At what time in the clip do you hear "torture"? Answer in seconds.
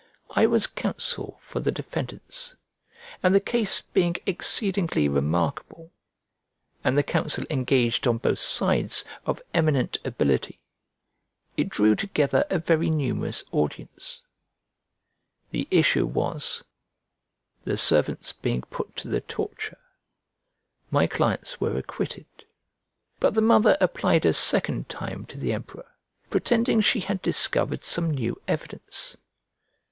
19.21-19.77